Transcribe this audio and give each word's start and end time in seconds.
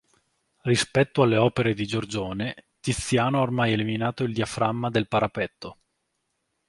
Rispetto 0.63 1.21
alle 1.21 1.37
opere 1.37 1.75
di 1.75 1.85
Giorgione, 1.85 2.65
Tiziano 2.79 3.37
ha 3.37 3.41
ormai 3.43 3.71
eliminato 3.73 4.23
il 4.23 4.33
diaframma 4.33 4.89
del 4.89 5.07
parapetto. 5.07 5.77